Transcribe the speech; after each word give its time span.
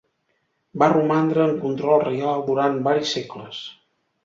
Va 0.83 0.87
romandre 0.93 1.43
en 1.43 1.53
control 1.67 2.03
reial 2.07 2.43
durant 2.51 2.83
varis 2.91 3.15
segles. 3.21 3.63